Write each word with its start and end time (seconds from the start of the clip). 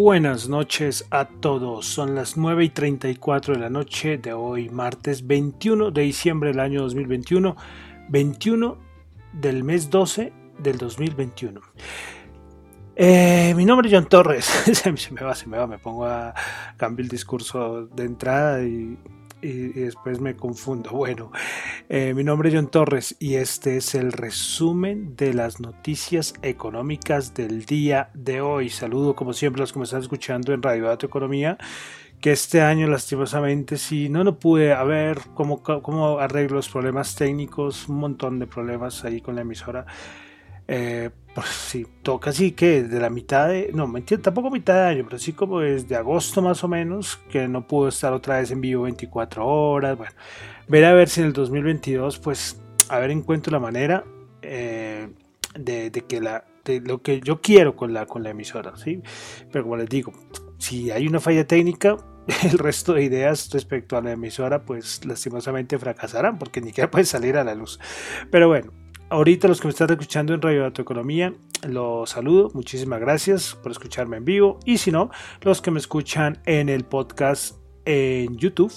Buenas 0.00 0.48
noches 0.48 1.08
a 1.10 1.24
todos. 1.24 1.84
Son 1.84 2.14
las 2.14 2.36
9 2.36 2.66
y 2.66 2.68
34 2.68 3.54
de 3.54 3.60
la 3.60 3.68
noche 3.68 4.16
de 4.16 4.32
hoy, 4.32 4.68
martes 4.68 5.26
21 5.26 5.90
de 5.90 6.02
diciembre 6.02 6.50
del 6.50 6.60
año 6.60 6.82
2021, 6.82 7.56
21 8.08 8.78
del 9.32 9.64
mes 9.64 9.90
12 9.90 10.32
del 10.60 10.78
2021. 10.78 11.60
Eh, 12.94 13.52
mi 13.56 13.64
nombre 13.64 13.88
es 13.88 13.94
John 13.94 14.08
Torres. 14.08 14.44
se 14.72 14.92
me 15.10 15.20
va, 15.20 15.34
se 15.34 15.48
me 15.48 15.58
va, 15.58 15.66
me 15.66 15.78
pongo 15.80 16.06
a 16.06 16.32
cambiar 16.76 17.06
el 17.06 17.08
discurso 17.08 17.88
de 17.88 18.04
entrada 18.04 18.62
y 18.62 18.96
y, 19.42 19.68
después 19.68 20.20
me 20.20 20.36
confundo. 20.36 20.90
Bueno, 20.98 21.30
eh, 21.88 22.12
mi 22.14 22.24
nombre 22.24 22.48
es 22.48 22.54
John 22.54 22.68
Torres 22.68 23.16
y 23.18 23.36
este 23.36 23.76
es 23.76 23.94
el 23.94 24.12
resumen 24.12 25.16
de 25.16 25.32
las 25.32 25.60
noticias 25.60 26.34
económicas 26.42 27.34
del 27.34 27.64
día 27.64 28.10
de 28.14 28.40
hoy. 28.40 28.68
Saludo 28.68 29.14
como 29.14 29.32
siempre 29.32 29.60
los 29.60 29.72
que 29.72 29.78
me 29.78 29.84
están 29.84 30.02
escuchando 30.02 30.52
en 30.52 30.62
Radio 30.62 30.86
Dato 30.86 31.06
Economía 31.06 31.56
que 32.20 32.32
este 32.32 32.60
año 32.60 32.88
lastimosamente 32.88 33.76
sí, 33.76 34.08
no, 34.08 34.24
no 34.24 34.38
pude 34.38 34.72
a 34.72 34.82
ver 34.82 35.20
cómo, 35.34 35.62
cómo 35.62 36.18
arreglo 36.18 36.56
los 36.56 36.68
problemas 36.68 37.14
técnicos, 37.14 37.88
un 37.88 37.98
montón 37.98 38.38
de 38.38 38.46
problemas 38.46 39.04
ahí 39.04 39.20
con 39.20 39.36
la 39.36 39.42
emisora. 39.42 39.86
Eh, 40.70 41.08
pues 41.34 41.48
sí, 41.48 41.86
toca 42.02 42.30
así 42.30 42.52
que 42.52 42.82
de 42.82 43.00
la 43.00 43.08
mitad 43.08 43.48
de, 43.48 43.70
no, 43.72 43.86
mentira, 43.86 44.20
tampoco 44.20 44.50
mitad 44.50 44.74
de 44.74 44.82
año, 44.82 45.04
pero 45.04 45.18
sí 45.18 45.32
como 45.32 45.60
desde 45.60 45.96
agosto 45.96 46.42
más 46.42 46.62
o 46.62 46.68
menos, 46.68 47.16
que 47.30 47.48
no 47.48 47.66
pudo 47.66 47.88
estar 47.88 48.12
otra 48.12 48.38
vez 48.38 48.50
en 48.50 48.60
vivo 48.60 48.82
24 48.82 49.46
horas, 49.46 49.96
bueno, 49.96 50.12
ver 50.68 50.84
a 50.84 50.92
ver 50.92 51.08
si 51.08 51.20
en 51.20 51.28
el 51.28 51.32
2022, 51.32 52.18
pues, 52.18 52.60
a 52.88 52.98
ver, 52.98 53.10
encuentro 53.10 53.50
la 53.50 53.60
manera 53.60 54.04
eh, 54.42 55.08
de, 55.58 55.90
que 56.06 56.20
la, 56.20 56.44
de 56.64 56.80
lo 56.80 57.02
que 57.02 57.20
yo 57.20 57.40
quiero 57.40 57.74
con 57.74 57.94
la, 57.94 58.04
con 58.06 58.22
la 58.22 58.30
emisora, 58.30 58.76
¿sí? 58.76 59.00
Pero 59.50 59.64
como 59.64 59.76
les 59.76 59.88
digo, 59.88 60.12
si 60.58 60.90
hay 60.90 61.06
una 61.06 61.20
falla 61.20 61.46
técnica, 61.46 61.96
el 62.42 62.58
resto 62.58 62.92
de 62.92 63.04
ideas 63.04 63.48
respecto 63.52 63.96
a 63.96 64.02
la 64.02 64.12
emisora, 64.12 64.64
pues 64.64 65.04
lastimosamente 65.06 65.78
fracasarán 65.78 66.38
porque 66.38 66.60
ni 66.60 66.68
siquiera 66.68 66.90
puede 66.90 67.04
salir 67.04 67.36
a 67.36 67.44
la 67.44 67.54
luz. 67.54 67.78
Pero 68.30 68.48
bueno, 68.48 68.72
Ahorita 69.10 69.48
los 69.48 69.58
que 69.58 69.68
me 69.68 69.70
están 69.70 69.90
escuchando 69.90 70.34
en 70.34 70.42
Radio 70.42 70.64
Dato 70.64 70.82
Economía, 70.82 71.32
los 71.66 72.10
saludo. 72.10 72.50
Muchísimas 72.52 73.00
gracias 73.00 73.54
por 73.54 73.72
escucharme 73.72 74.18
en 74.18 74.26
vivo. 74.26 74.60
Y 74.66 74.76
si 74.76 74.90
no, 74.90 75.10
los 75.40 75.62
que 75.62 75.70
me 75.70 75.78
escuchan 75.78 76.42
en 76.44 76.68
el 76.68 76.84
podcast 76.84 77.56
en 77.86 78.36
YouTube, 78.36 78.70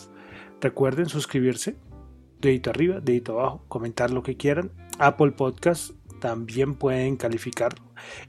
recuerden 0.62 1.10
suscribirse. 1.10 1.76
Dedito 2.40 2.70
arriba, 2.70 3.02
dedito 3.02 3.38
abajo, 3.38 3.66
comentar 3.68 4.12
lo 4.12 4.24
que 4.24 4.38
quieran. 4.38 4.72
Apple 5.00 5.32
Podcast 5.32 5.92
también 6.22 6.76
pueden 6.76 7.18
calificarlo. 7.18 7.84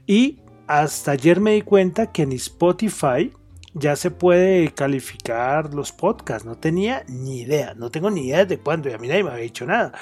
Y 0.05 0.41
hasta 0.67 1.11
ayer 1.11 1.39
me 1.39 1.53
di 1.53 1.61
cuenta 1.61 2.11
que 2.11 2.23
en 2.23 2.33
Spotify 2.33 3.31
ya 3.73 3.95
se 3.95 4.11
puede 4.11 4.73
calificar 4.73 5.73
los 5.73 5.93
podcasts. 5.93 6.45
No 6.45 6.55
tenía 6.55 7.05
ni 7.07 7.39
idea, 7.43 7.75
no 7.75 7.91
tengo 7.91 8.11
ni 8.11 8.27
idea 8.27 8.43
de 8.43 8.59
cuándo 8.59 8.89
y 8.89 8.91
a 8.93 8.97
mí 8.97 9.07
nadie 9.07 9.23
me 9.23 9.29
había 9.29 9.43
dicho 9.43 9.65
nada. 9.65 9.93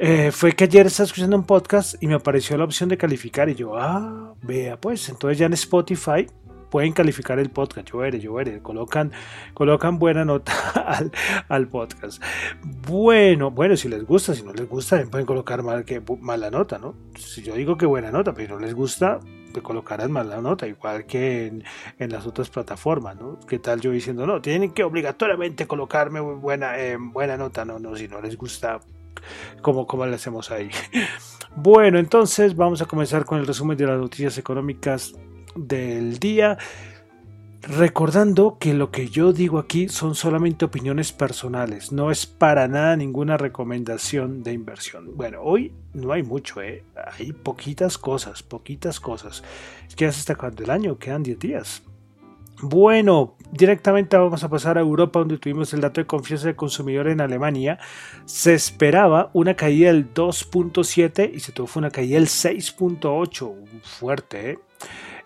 Eh, 0.00 0.30
fue 0.30 0.52
que 0.52 0.62
ayer 0.62 0.86
estaba 0.86 1.06
escuchando 1.06 1.34
un 1.34 1.42
podcast 1.42 2.00
y 2.00 2.06
me 2.06 2.14
apareció 2.14 2.56
la 2.56 2.62
opción 2.62 2.88
de 2.88 2.96
calificar 2.96 3.48
y 3.48 3.56
yo, 3.56 3.76
ah, 3.76 4.32
vea 4.42 4.80
pues, 4.80 5.08
entonces 5.08 5.38
ya 5.38 5.46
en 5.46 5.54
Spotify 5.54 6.24
pueden 6.70 6.92
calificar 6.92 7.40
el 7.40 7.50
podcast, 7.50 7.88
yo 7.88 7.98
veré, 7.98 8.20
yo 8.20 8.34
veré, 8.34 8.60
colocan, 8.62 9.10
colocan 9.54 9.98
buena 9.98 10.24
nota 10.24 10.52
al, 11.48 11.66
podcast. 11.66 12.22
Bueno, 12.86 13.50
bueno, 13.50 13.76
si 13.76 13.88
les 13.88 14.04
gusta, 14.04 14.34
si 14.34 14.44
no 14.44 14.52
les 14.52 14.68
gusta, 14.68 15.02
pueden 15.10 15.26
colocar 15.26 15.64
mal, 15.64 15.84
que, 15.84 16.00
mala 16.20 16.48
nota, 16.48 16.78
¿no? 16.78 16.94
Si 17.16 17.42
yo 17.42 17.54
digo 17.54 17.76
que 17.76 17.86
buena 17.86 18.12
nota, 18.12 18.32
pero 18.32 18.54
no 18.54 18.64
les 18.64 18.74
gusta, 18.74 19.18
pues 19.52 19.64
colocarán 19.64 20.12
mala 20.12 20.40
nota, 20.40 20.68
igual 20.68 21.06
que 21.06 21.46
en, 21.98 22.12
las 22.12 22.24
otras 22.24 22.50
plataformas, 22.50 23.16
¿no? 23.16 23.40
¿Qué 23.48 23.58
tal 23.58 23.80
yo 23.80 23.90
diciendo, 23.90 24.28
no, 24.28 24.40
tienen 24.40 24.70
que 24.70 24.84
obligatoriamente 24.84 25.66
colocarme 25.66 26.20
buena, 26.20 26.78
eh, 26.78 26.96
buena 27.00 27.36
nota, 27.36 27.64
no, 27.64 27.80
no, 27.80 27.96
si 27.96 28.06
no 28.06 28.20
les 28.20 28.36
gusta, 28.36 28.78
como, 29.62 30.06
le 30.06 30.14
hacemos 30.14 30.50
ahí. 30.50 30.70
Bueno, 31.56 31.98
entonces 31.98 32.54
vamos 32.54 32.82
a 32.82 32.84
comenzar 32.84 33.24
con 33.24 33.40
el 33.40 33.46
resumen 33.46 33.76
de 33.76 33.86
las 33.86 33.98
noticias 33.98 34.38
económicas 34.38 35.14
del 35.56 36.18
día. 36.20 36.56
Recordando 37.62 38.58
que 38.60 38.74
lo 38.74 38.92
que 38.92 39.08
yo 39.08 39.32
digo 39.32 39.58
aquí 39.58 39.88
son 39.88 40.14
solamente 40.14 40.64
opiniones 40.64 41.12
personales, 41.12 41.90
no 41.90 42.12
es 42.12 42.26
para 42.26 42.68
nada 42.68 42.96
ninguna 42.96 43.36
recomendación 43.36 44.44
de 44.44 44.52
inversión. 44.52 45.16
Bueno, 45.16 45.40
hoy 45.42 45.72
no 45.94 46.12
hay 46.12 46.22
mucho, 46.22 46.62
¿eh? 46.62 46.84
hay 47.18 47.32
poquitas 47.32 47.98
cosas, 47.98 48.44
poquitas 48.44 49.00
cosas. 49.00 49.42
Es 49.88 49.96
que 49.96 50.04
ya 50.04 50.12
se 50.12 50.32
el 50.32 50.70
año, 50.70 50.98
quedan 50.98 51.24
10 51.24 51.38
días. 51.40 51.82
Bueno, 52.60 53.36
directamente 53.52 54.16
vamos 54.16 54.42
a 54.42 54.48
pasar 54.48 54.78
a 54.78 54.80
Europa, 54.80 55.20
donde 55.20 55.38
tuvimos 55.38 55.72
el 55.74 55.80
dato 55.80 56.00
de 56.00 56.08
confianza 56.08 56.46
del 56.46 56.56
consumidor 56.56 57.06
en 57.06 57.20
Alemania. 57.20 57.78
Se 58.24 58.52
esperaba 58.52 59.30
una 59.32 59.54
caída 59.54 59.92
del 59.92 60.12
2.7 60.12 61.30
y 61.32 61.38
se 61.38 61.52
tuvo 61.52 61.68
una 61.76 61.90
caída 61.90 62.16
del 62.16 62.26
6.8. 62.26 63.54
Fuerte, 63.82 64.50
¿eh? 64.50 64.58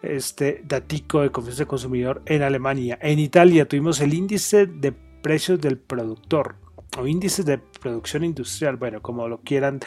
Este 0.03 0.63
datico 0.65 1.23
de 1.23 1.31
confianza 1.31 1.61
del 1.61 1.69
consumidor 1.69 2.23
en 2.27 2.43
Alemania. 2.43 2.99
En 3.01 3.19
Italia 3.19 3.67
tuvimos 3.67 4.01
el 4.01 4.13
índice 4.13 4.67
de 4.67 4.93
precios 4.93 5.59
del 5.59 5.79
productor 5.79 6.57
o 6.99 7.07
índice 7.07 7.45
de 7.45 7.59
producción 7.59 8.25
industrial, 8.25 8.77
bueno, 8.77 9.01
como 9.01 9.27
lo 9.29 9.41
quieran 9.41 9.81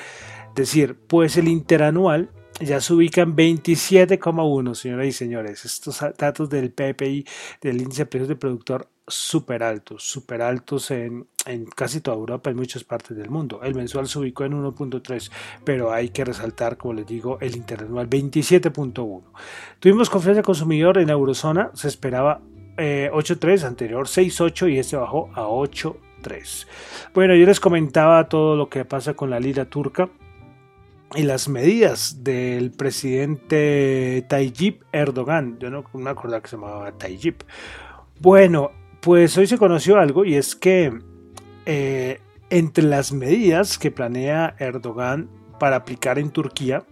decir. 0.56 0.98
Pues 1.08 1.38
el 1.38 1.48
interanual 1.48 2.32
ya 2.60 2.80
se 2.80 2.94
ubican 2.94 3.36
27,1, 3.36 4.76
señoras 4.76 5.08
y 5.08 5.12
señores. 5.12 5.66
Estos 5.66 6.04
datos 6.18 6.50
del 6.50 6.72
PPI, 6.72 7.26
del 7.62 7.82
índice 7.82 8.04
de 8.04 8.06
precios 8.06 8.28
del 8.30 8.38
productor, 8.38 8.88
súper 9.08 9.62
altos, 9.62 10.04
súper 10.04 10.42
altos 10.42 10.90
en, 10.92 11.28
casi 11.76 12.02
toda 12.02 12.18
Europa, 12.18 12.50
en 12.50 12.56
muchas 12.56 12.84
partes 12.84 13.18
del 13.18 13.30
mundo. 13.30 13.62
El 13.62 13.76
mensual 13.76 14.08
se 14.08 14.20
ubicó 14.20 14.46
en 14.46 14.54
1.3, 14.54 15.32
pero 15.64 15.92
hay 15.92 16.10
que 16.10 16.26
resaltar, 16.26 16.78
como 16.78 16.94
les 16.94 17.06
digo, 17.06 17.38
el 17.42 17.56
interanual 17.56 18.10
27.1. 18.10 19.24
Tuvimos 19.80 20.10
confianza 20.10 20.38
del 20.38 20.46
consumidor 20.46 20.98
en 20.98 21.08
la 21.08 21.14
eurozona, 21.14 21.72
se 21.74 21.88
esperaba 21.88 22.42
8.3, 22.78 23.64
eh, 23.64 23.66
anterior 23.66 24.08
6.8 24.08 24.72
y 24.72 24.80
este 24.80 24.96
bajó 24.96 25.30
a 25.36 25.44
8.3. 25.44 26.68
Bueno, 27.14 27.36
yo 27.36 27.46
les 27.46 27.60
comentaba 27.60 28.28
todo 28.28 28.56
lo 28.56 28.70
que 28.70 28.86
pasa 28.86 29.14
con 29.14 29.30
la 29.30 29.40
lira 29.40 29.66
turca 29.66 30.10
y 31.16 31.24
las 31.24 31.48
medidas 31.48 32.24
del 32.24 32.72
presidente 32.72 34.26
Tayyip 34.28 34.84
Erdogan. 34.92 35.58
Yo 35.60 35.70
no 35.70 35.84
me 35.94 36.10
acordaba 36.10 36.42
que 36.42 36.50
se 36.50 36.58
llamaba 36.58 36.92
Tayyip. 36.92 37.44
Bueno, 38.20 38.72
pues 39.02 39.38
hoy 39.38 39.48
se 39.48 39.58
conoció 39.58 39.98
algo 39.98 40.26
y 40.26 40.36
es 40.36 40.56
que 40.56 40.98
eh, 41.66 42.20
entre 42.50 42.84
las 42.84 43.12
medidas 43.12 43.78
que 43.78 43.92
planea 43.92 44.56
Erdogan 44.60 45.30
para 45.60 45.78
aplicar 45.78 46.20
en 46.20 46.32
Turquía 46.32 46.84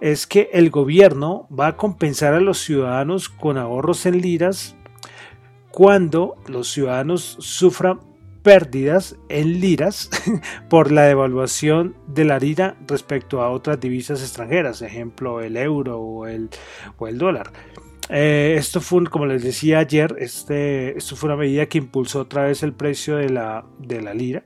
es 0.00 0.26
que 0.26 0.50
el 0.52 0.70
gobierno 0.70 1.48
va 1.48 1.68
a 1.68 1.76
compensar 1.76 2.34
a 2.34 2.40
los 2.40 2.58
ciudadanos 2.58 3.28
con 3.28 3.58
ahorros 3.58 4.06
en 4.06 4.20
liras 4.20 4.76
cuando 5.70 6.36
los 6.46 6.70
ciudadanos 6.70 7.36
sufran 7.40 8.00
pérdidas 8.46 9.16
en 9.28 9.60
liras 9.60 10.08
por 10.70 10.92
la 10.92 11.02
devaluación 11.02 11.96
de 12.06 12.24
la 12.24 12.38
lira 12.38 12.76
respecto 12.86 13.42
a 13.42 13.50
otras 13.50 13.80
divisas 13.80 14.22
extranjeras, 14.22 14.82
ejemplo 14.82 15.40
el 15.40 15.56
euro 15.56 15.98
o 15.98 16.28
el, 16.28 16.48
o 16.96 17.08
el 17.08 17.18
dólar. 17.18 17.50
Eh, 18.08 18.54
esto 18.56 18.80
fue, 18.80 19.04
como 19.06 19.26
les 19.26 19.42
decía 19.42 19.80
ayer, 19.80 20.16
este, 20.18 20.96
esto 20.96 21.16
fue 21.16 21.28
una 21.28 21.36
medida 21.36 21.66
que 21.66 21.78
impulsó 21.78 22.20
otra 22.20 22.44
vez 22.44 22.62
el 22.62 22.72
precio 22.72 23.16
de 23.16 23.30
la, 23.30 23.64
de 23.78 24.00
la 24.00 24.14
lira 24.14 24.44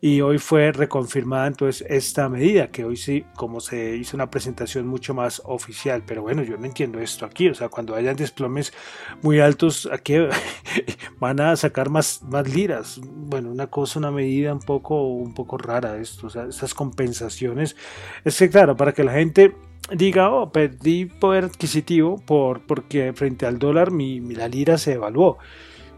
y 0.00 0.20
hoy 0.22 0.38
fue 0.38 0.72
reconfirmada 0.72 1.46
entonces 1.46 1.86
esta 1.88 2.28
medida, 2.28 2.68
que 2.68 2.84
hoy 2.84 2.96
sí, 2.96 3.24
como 3.36 3.60
se 3.60 3.96
hizo 3.96 4.16
una 4.16 4.30
presentación 4.30 4.86
mucho 4.86 5.12
más 5.12 5.42
oficial, 5.44 6.02
pero 6.06 6.22
bueno, 6.22 6.42
yo 6.42 6.56
no 6.56 6.66
entiendo 6.66 7.00
esto 7.00 7.26
aquí, 7.26 7.48
o 7.48 7.54
sea, 7.54 7.68
cuando 7.68 7.94
hayan 7.94 8.16
desplomes 8.16 8.72
muy 9.22 9.40
altos, 9.40 9.88
aquí 9.92 10.14
van 11.18 11.40
a 11.40 11.54
sacar 11.56 11.90
más, 11.90 12.22
más 12.22 12.48
liras, 12.48 13.00
bueno, 13.04 13.50
una 13.50 13.66
cosa, 13.66 13.98
una 13.98 14.10
medida 14.10 14.52
un 14.54 14.60
poco, 14.60 15.02
un 15.08 15.34
poco 15.34 15.58
rara 15.58 15.98
esto, 15.98 16.28
o 16.28 16.30
sea, 16.30 16.44
estas 16.44 16.74
compensaciones, 16.74 17.76
es 18.24 18.38
que 18.38 18.48
claro, 18.48 18.76
para 18.76 18.92
que 18.92 19.04
la 19.04 19.12
gente 19.12 19.54
diga, 19.92 20.30
oh, 20.30 20.52
perdí 20.52 21.06
poder 21.06 21.44
adquisitivo 21.44 22.18
por, 22.24 22.60
porque 22.62 23.12
frente 23.12 23.46
al 23.46 23.58
dólar 23.58 23.90
mi, 23.90 24.20
la 24.20 24.48
lira 24.48 24.78
se 24.78 24.94
evaluó. 24.94 25.38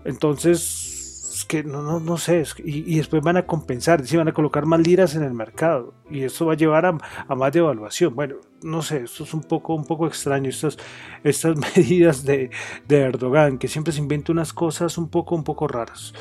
Entonces, 0.05 0.91
es 1.35 1.45
que 1.45 1.65
no, 1.65 1.83
no, 1.83 2.01
no 2.01 2.19
sé, 2.19 2.43
y, 2.65 2.97
después 2.97 3.23
van 3.23 3.37
a 3.37 3.47
compensar, 3.47 4.07
si 4.07 4.17
van 4.17 4.29
a 4.29 4.33
colocar 4.33 4.67
más 4.67 4.81
liras 4.81 5.15
en 5.15 5.23
el 5.23 5.33
mercado 5.33 5.95
y 6.11 6.25
eso 6.25 6.47
va 6.47 6.53
a 6.53 6.57
llevar 6.57 6.87
a, 6.87 6.99
a, 7.29 7.35
más 7.35 7.53
devaluación. 7.53 8.15
Bueno, 8.15 8.37
no 8.63 8.83
sé, 8.83 9.05
esto 9.05 9.25
es 9.25 9.35
un 9.35 9.43
poco, 9.43 9.75
un 9.75 9.85
poco 9.85 10.07
extraño, 10.07 10.51
estas, 10.51 10.77
estas 11.25 11.57
medidas 11.77 12.25
de, 12.25 12.51
de 12.87 12.99
Erdogan, 12.99 13.59
que 13.59 13.69
siempre 13.69 13.93
se 13.93 14.01
inventa 14.01 14.33
unas 14.33 14.53
cosas 14.53 14.99
un 14.99 15.09
poco, 15.09 15.35
un 15.35 15.45
poco 15.45 15.69
raras. 15.69 16.13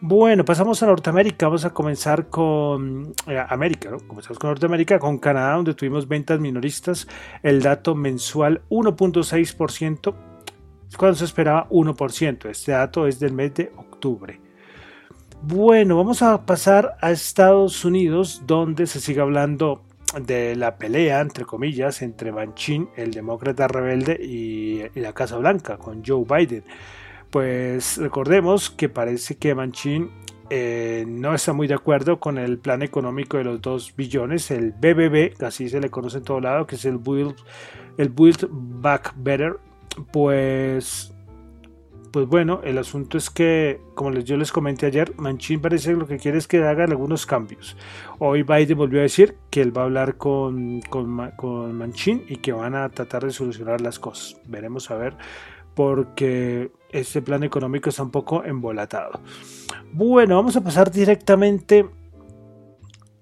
Bueno, 0.00 0.44
pasamos 0.44 0.80
a 0.82 0.86
Norteamérica. 0.86 1.46
Vamos 1.46 1.64
a 1.64 1.70
comenzar 1.70 2.28
con 2.28 3.12
eh, 3.26 3.44
América, 3.48 3.90
¿no? 3.90 3.98
Comenzamos 3.98 4.38
con 4.38 4.50
Norteamérica, 4.50 5.00
con 5.00 5.18
Canadá, 5.18 5.56
donde 5.56 5.74
tuvimos 5.74 6.06
ventas 6.06 6.38
minoristas. 6.38 7.08
El 7.42 7.60
dato 7.60 7.96
mensual 7.96 8.62
1.6%, 8.70 10.14
cuando 10.96 11.16
se 11.16 11.24
esperaba 11.24 11.68
1%. 11.70 12.48
Este 12.48 12.72
dato 12.72 13.08
es 13.08 13.18
del 13.18 13.32
mes 13.32 13.54
de 13.54 13.72
octubre. 13.76 14.40
Bueno, 15.42 15.96
vamos 15.96 16.22
a 16.22 16.46
pasar 16.46 16.96
a 17.00 17.10
Estados 17.10 17.84
Unidos, 17.84 18.42
donde 18.46 18.86
se 18.86 19.00
sigue 19.00 19.20
hablando 19.20 19.82
de 20.20 20.54
la 20.54 20.76
pelea, 20.76 21.20
entre 21.20 21.44
comillas, 21.44 22.02
entre 22.02 22.30
Manchin, 22.30 22.88
el 22.96 23.10
demócrata 23.10 23.66
rebelde, 23.66 24.16
y 24.22 24.80
la 24.94 25.12
Casa 25.12 25.38
Blanca, 25.38 25.76
con 25.76 26.04
Joe 26.06 26.24
Biden 26.24 26.62
pues 27.30 27.98
recordemos 27.98 28.70
que 28.70 28.88
parece 28.88 29.36
que 29.36 29.54
Manchin 29.54 30.10
eh, 30.50 31.04
no 31.06 31.34
está 31.34 31.52
muy 31.52 31.66
de 31.66 31.74
acuerdo 31.74 32.20
con 32.20 32.38
el 32.38 32.58
plan 32.58 32.82
económico 32.82 33.36
de 33.36 33.44
los 33.44 33.60
2 33.60 33.94
billones, 33.96 34.50
el 34.50 34.72
BBB, 34.72 35.42
así 35.44 35.68
se 35.68 35.80
le 35.80 35.90
conoce 35.90 36.18
en 36.18 36.24
todo 36.24 36.40
lado, 36.40 36.66
que 36.66 36.76
es 36.76 36.84
el 36.86 36.98
Build, 36.98 37.36
Back 38.50 39.14
Better. 39.16 39.58
Pues, 40.10 41.12
pues 42.12 42.26
bueno, 42.26 42.60
el 42.64 42.78
asunto 42.78 43.18
es 43.18 43.28
que, 43.28 43.80
como 43.94 44.12
yo 44.12 44.38
les 44.38 44.50
comenté 44.50 44.86
ayer, 44.86 45.12
Manchin 45.18 45.60
parece 45.60 45.90
que 45.90 45.96
lo 45.96 46.06
que 46.06 46.16
quiere 46.16 46.38
es 46.38 46.46
que 46.46 46.64
haga 46.64 46.84
algunos 46.84 47.26
cambios. 47.26 47.76
Hoy 48.18 48.42
Biden 48.42 48.78
volvió 48.78 49.00
a 49.00 49.02
decir 49.02 49.36
que 49.50 49.60
él 49.60 49.76
va 49.76 49.82
a 49.82 49.84
hablar 49.84 50.16
con, 50.16 50.80
con, 50.82 51.32
con 51.36 51.76
Manchin 51.76 52.24
y 52.26 52.36
que 52.36 52.52
van 52.52 52.74
a 52.74 52.88
tratar 52.88 53.24
de 53.24 53.32
solucionar 53.32 53.82
las 53.82 53.98
cosas. 53.98 54.40
Veremos 54.46 54.90
a 54.90 54.96
ver 54.96 55.14
porque 55.78 56.72
ese 56.90 57.22
plan 57.22 57.44
económico 57.44 57.88
está 57.88 58.02
un 58.02 58.10
poco 58.10 58.42
embolatado. 58.42 59.20
Bueno, 59.92 60.34
vamos 60.34 60.56
a 60.56 60.60
pasar 60.60 60.90
directamente 60.90 61.86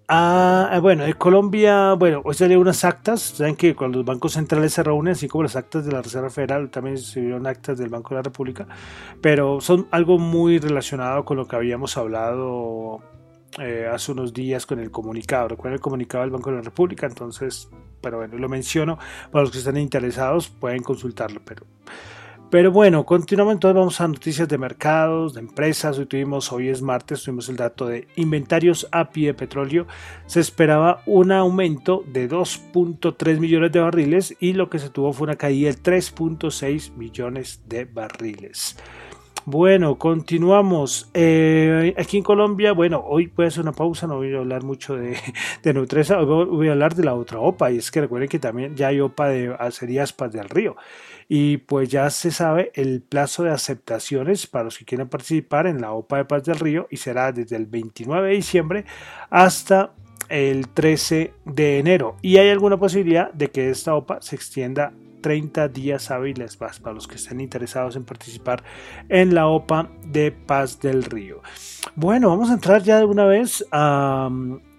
a, 0.08 0.78
bueno, 0.80 1.04
en 1.04 1.12
Colombia, 1.12 1.92
bueno, 1.92 2.22
hoy 2.24 2.34
salieron 2.34 2.62
unas 2.62 2.82
actas, 2.82 3.20
saben 3.20 3.56
que 3.56 3.74
cuando 3.74 3.98
los 3.98 4.06
bancos 4.06 4.32
centrales 4.32 4.72
se 4.72 4.82
reúnen, 4.82 5.12
así 5.12 5.28
como 5.28 5.42
las 5.42 5.54
actas 5.54 5.84
de 5.84 5.92
la 5.92 6.00
Reserva 6.00 6.30
Federal, 6.30 6.70
también 6.70 6.96
se 6.96 7.20
vieron 7.20 7.46
actas 7.46 7.76
del 7.76 7.90
Banco 7.90 8.14
de 8.14 8.14
la 8.14 8.22
República, 8.22 8.66
pero 9.20 9.60
son 9.60 9.86
algo 9.90 10.18
muy 10.18 10.58
relacionado 10.58 11.26
con 11.26 11.36
lo 11.36 11.46
que 11.46 11.56
habíamos 11.56 11.98
hablado 11.98 13.02
eh, 13.58 13.86
hace 13.92 14.12
unos 14.12 14.32
días 14.32 14.64
con 14.64 14.78
el 14.78 14.90
comunicado. 14.90 15.48
Recuerden 15.48 15.74
el 15.74 15.80
comunicado 15.80 16.24
del 16.24 16.30
Banco 16.30 16.48
de 16.48 16.56
la 16.56 16.62
República, 16.62 17.04
entonces, 17.04 17.68
pero 18.00 18.16
bueno, 18.16 18.38
lo 18.38 18.48
menciono, 18.48 18.96
para 19.30 19.42
los 19.42 19.50
que 19.50 19.58
están 19.58 19.76
interesados 19.76 20.48
pueden 20.48 20.82
consultarlo, 20.82 21.42
pero 21.44 21.66
pero 22.50 22.70
bueno, 22.70 23.04
continuamos 23.04 23.54
entonces, 23.54 23.76
vamos 23.76 24.00
a 24.00 24.06
noticias 24.08 24.48
de 24.48 24.56
mercados, 24.56 25.34
de 25.34 25.40
empresas. 25.40 25.98
Hoy 25.98 26.06
tuvimos, 26.06 26.52
hoy 26.52 26.68
es 26.68 26.80
martes, 26.80 27.24
tuvimos 27.24 27.48
el 27.48 27.56
dato 27.56 27.86
de 27.86 28.06
inventarios 28.16 28.86
API 28.92 29.26
de 29.26 29.34
petróleo. 29.34 29.86
Se 30.26 30.40
esperaba 30.40 31.02
un 31.06 31.32
aumento 31.32 32.04
de 32.06 32.30
2.3 32.30 33.40
millones 33.40 33.72
de 33.72 33.80
barriles 33.80 34.36
y 34.38 34.52
lo 34.52 34.70
que 34.70 34.78
se 34.78 34.90
tuvo 34.90 35.12
fue 35.12 35.24
una 35.24 35.36
caída 35.36 35.70
de 35.70 35.76
3.6 35.76 36.94
millones 36.94 37.62
de 37.66 37.84
barriles. 37.84 38.76
Bueno, 39.48 39.96
continuamos. 39.96 41.08
Eh, 41.14 41.94
aquí 41.96 42.16
en 42.16 42.24
Colombia, 42.24 42.72
bueno, 42.72 43.04
hoy 43.06 43.28
puede 43.28 43.52
ser 43.52 43.62
una 43.62 43.70
pausa, 43.70 44.08
no 44.08 44.16
voy 44.16 44.34
a 44.34 44.38
hablar 44.38 44.64
mucho 44.64 44.96
de, 44.96 45.16
de 45.62 45.72
Nutresa, 45.72 46.18
hoy 46.18 46.46
voy 46.46 46.66
a 46.66 46.72
hablar 46.72 46.96
de 46.96 47.04
la 47.04 47.14
otra 47.14 47.38
OPA, 47.38 47.70
y 47.70 47.76
es 47.78 47.92
que 47.92 48.00
recuerden 48.00 48.28
que 48.28 48.40
también 48.40 48.74
ya 48.74 48.88
hay 48.88 48.98
OPA 48.98 49.28
de 49.28 49.54
acerías 49.56 50.12
Paz 50.12 50.32
del 50.32 50.48
Río 50.48 50.74
y 51.28 51.58
pues 51.58 51.88
ya 51.88 52.10
se 52.10 52.32
sabe 52.32 52.72
el 52.74 53.02
plazo 53.02 53.44
de 53.44 53.50
aceptaciones 53.52 54.48
para 54.48 54.64
los 54.64 54.78
que 54.78 54.84
quieren 54.84 55.08
participar 55.08 55.68
en 55.68 55.80
la 55.80 55.92
OPA 55.92 56.16
de 56.16 56.24
Paz 56.24 56.42
del 56.42 56.58
Río 56.58 56.88
y 56.90 56.96
será 56.96 57.30
desde 57.30 57.54
el 57.54 57.66
29 57.66 58.28
de 58.28 58.34
diciembre 58.34 58.84
hasta 59.30 59.92
el 60.28 60.66
13 60.70 61.34
de 61.44 61.78
enero 61.78 62.16
y 62.20 62.38
hay 62.38 62.48
alguna 62.48 62.78
posibilidad 62.78 63.32
de 63.32 63.48
que 63.52 63.70
esta 63.70 63.94
OPA 63.94 64.20
se 64.22 64.34
extienda 64.34 64.92
30 65.26 65.66
días 65.70 66.12
hábiles 66.12 66.60
más 66.60 66.78
para 66.78 66.94
los 66.94 67.08
que 67.08 67.16
estén 67.16 67.40
interesados 67.40 67.96
en 67.96 68.04
participar 68.04 68.62
en 69.08 69.34
la 69.34 69.48
OPA 69.48 69.90
de 70.04 70.30
Paz 70.30 70.78
del 70.78 71.02
Río. 71.02 71.42
Bueno, 71.96 72.28
vamos 72.28 72.48
a 72.48 72.52
entrar 72.52 72.84
ya 72.84 72.98
de 72.98 73.06
una 73.06 73.24
vez 73.24 73.66
a, 73.72 74.30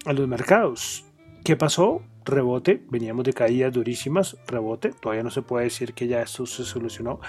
a 0.06 0.12
los 0.14 0.26
mercados. 0.26 1.04
¿Qué 1.44 1.54
pasó? 1.54 2.00
rebote, 2.24 2.82
veníamos 2.90 3.24
de 3.24 3.34
caídas 3.34 3.74
durísimas, 3.74 4.38
rebote, 4.46 4.92
todavía 4.92 5.22
no 5.22 5.30
se 5.30 5.42
puede 5.42 5.64
decir 5.64 5.92
que 5.92 6.06
ya 6.06 6.22
esto 6.22 6.46
se 6.46 6.64
solucionó, 6.64 7.20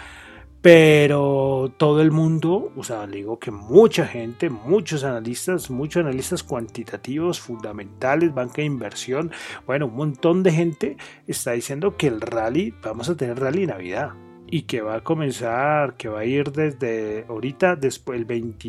pero 0.61 1.73
todo 1.77 2.01
el 2.01 2.11
mundo, 2.11 2.73
o 2.75 2.83
sea, 2.83 3.07
digo 3.07 3.39
que 3.39 3.49
mucha 3.49 4.05
gente, 4.05 4.49
muchos 4.49 5.05
analistas, 5.05 5.69
muchos 5.69 6.01
analistas 6.01 6.43
cuantitativos, 6.43 7.39
fundamentales, 7.39 8.33
banca 8.33 8.57
de 8.57 8.65
inversión, 8.65 9.31
bueno, 9.65 9.87
un 9.87 9.95
montón 9.95 10.43
de 10.43 10.51
gente 10.51 10.97
está 11.27 11.51
diciendo 11.51 11.95
que 11.95 12.07
el 12.07 12.19
rally, 12.19 12.73
vamos 12.81 13.09
a 13.09 13.15
tener 13.15 13.39
rally 13.39 13.67
Navidad 13.67 14.11
y 14.51 14.63
que 14.63 14.81
va 14.81 14.95
a 14.95 15.03
comenzar, 15.03 15.95
que 15.95 16.09
va 16.09 16.21
a 16.21 16.25
ir 16.25 16.51
desde 16.51 17.25
ahorita, 17.29 17.75
después 17.77 18.19
el, 18.19 18.25
20, 18.25 18.67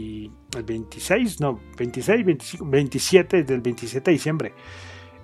el 0.58 0.62
26, 0.62 1.40
no, 1.40 1.58
26, 1.76 2.24
25, 2.24 2.66
27, 2.66 3.36
desde 3.38 3.54
el 3.54 3.60
27 3.62 4.10
de 4.10 4.12
diciembre 4.12 4.54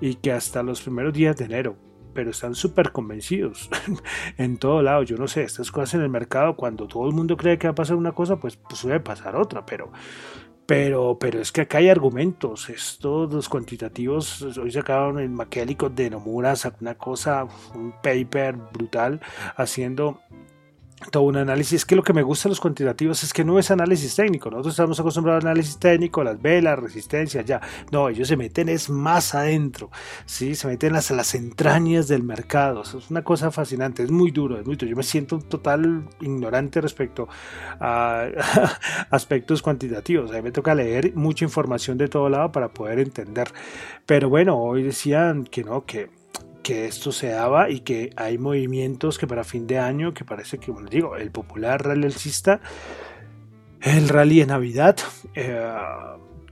y 0.00 0.14
que 0.14 0.32
hasta 0.32 0.62
los 0.62 0.82
primeros 0.82 1.12
días 1.12 1.36
de 1.36 1.44
enero, 1.44 1.76
pero 2.16 2.30
están 2.30 2.54
súper 2.54 2.92
convencidos 2.92 3.68
en 4.38 4.56
todo 4.56 4.80
lado. 4.80 5.02
Yo 5.02 5.18
no 5.18 5.28
sé, 5.28 5.42
estas 5.42 5.70
cosas 5.70 5.94
en 5.94 6.00
el 6.00 6.08
mercado, 6.08 6.56
cuando 6.56 6.88
todo 6.88 7.06
el 7.06 7.14
mundo 7.14 7.36
cree 7.36 7.58
que 7.58 7.66
va 7.66 7.72
a 7.72 7.74
pasar 7.74 7.94
una 7.94 8.12
cosa, 8.12 8.36
pues, 8.36 8.56
pues 8.56 8.86
pasar 9.04 9.36
otra, 9.36 9.66
pero, 9.66 9.92
pero, 10.64 11.18
pero 11.20 11.42
es 11.42 11.52
que 11.52 11.60
acá 11.60 11.76
hay 11.76 11.90
argumentos. 11.90 12.70
Estos 12.70 13.30
los 13.30 13.50
cuantitativos, 13.50 14.56
hoy 14.56 14.72
sacaron 14.72 15.18
el 15.18 15.28
maquiavélico 15.28 15.90
de 15.90 16.08
Nomura, 16.08 16.56
sacó 16.56 16.78
una 16.80 16.94
cosa, 16.94 17.46
un 17.74 17.92
paper 18.02 18.56
brutal, 18.72 19.20
haciendo 19.56 20.22
todo 21.10 21.24
un 21.24 21.36
análisis. 21.36 21.84
que 21.84 21.94
lo 21.94 22.02
que 22.02 22.12
me 22.12 22.22
gusta 22.22 22.48
de 22.48 22.50
los 22.50 22.60
cuantitativos 22.60 23.22
es 23.22 23.32
que 23.32 23.44
no 23.44 23.58
es 23.58 23.70
análisis 23.70 24.14
técnico. 24.16 24.50
Nosotros 24.50 24.74
estamos 24.74 24.98
acostumbrados 24.98 25.44
al 25.44 25.50
análisis 25.50 25.78
técnico, 25.78 26.24
las 26.24 26.40
velas, 26.40 26.78
resistencia, 26.78 27.42
ya. 27.42 27.60
No, 27.92 28.08
ellos 28.08 28.28
se 28.28 28.36
meten 28.36 28.68
es 28.68 28.88
más 28.88 29.34
adentro, 29.34 29.90
¿sí? 30.24 30.54
Se 30.54 30.66
meten 30.66 30.96
hasta 30.96 31.14
las 31.14 31.34
entrañas 31.34 32.08
del 32.08 32.22
mercado. 32.22 32.82
es 32.82 33.10
una 33.10 33.22
cosa 33.22 33.50
fascinante, 33.50 34.02
es 34.02 34.10
muy 34.10 34.30
duro, 34.30 34.58
es 34.58 34.66
muy 34.66 34.76
duro. 34.76 34.90
Yo 34.90 34.96
me 34.96 35.02
siento 35.02 35.36
un 35.36 35.42
total 35.42 36.04
ignorante 36.20 36.80
respecto 36.80 37.28
a 37.78 38.26
aspectos 39.10 39.62
cuantitativos. 39.62 40.30
A 40.30 40.34
mí 40.34 40.42
me 40.42 40.52
toca 40.52 40.74
leer 40.74 41.14
mucha 41.14 41.44
información 41.44 41.98
de 41.98 42.08
todo 42.08 42.28
lado 42.28 42.50
para 42.52 42.68
poder 42.68 42.98
entender. 43.00 43.48
Pero 44.06 44.28
bueno, 44.30 44.56
hoy 44.58 44.82
decían 44.82 45.44
que 45.44 45.62
no, 45.62 45.84
que 45.84 46.15
que 46.66 46.86
esto 46.86 47.12
se 47.12 47.28
daba 47.28 47.70
y 47.70 47.78
que 47.78 48.10
hay 48.16 48.38
movimientos 48.38 49.18
que 49.18 49.28
para 49.28 49.44
fin 49.44 49.68
de 49.68 49.78
año, 49.78 50.12
que 50.12 50.24
parece 50.24 50.58
que, 50.58 50.72
bueno, 50.72 50.88
digo, 50.88 51.14
el 51.14 51.30
popular 51.30 51.86
rally 51.86 52.06
alcista, 52.06 52.60
el 53.80 54.08
rally 54.08 54.40
de 54.40 54.46
Navidad, 54.46 54.96
eh, 55.36 55.64